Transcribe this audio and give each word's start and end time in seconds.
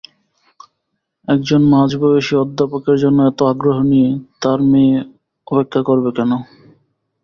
একজন 1.27 1.61
মাঝবয়সী 1.73 2.33
অধ্যাপকের 2.43 2.97
জন্যে 3.03 3.21
এত 3.25 3.39
আগ্রহ 3.51 3.77
নিয়ে 3.91 4.09
তাঁর 4.41 4.59
মেয়ে 4.71 4.97
অপেক্ষা 5.47 5.81
করবে 5.89 6.09
কেন? 6.17 6.31